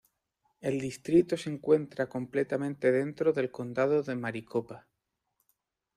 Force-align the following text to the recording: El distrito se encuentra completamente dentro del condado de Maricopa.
El 0.61 0.81
distrito 0.81 1.37
se 1.37 1.51
encuentra 1.51 2.09
completamente 2.09 2.91
dentro 2.91 3.33
del 3.33 3.51
condado 3.51 4.01
de 4.01 4.15
Maricopa. 4.15 4.87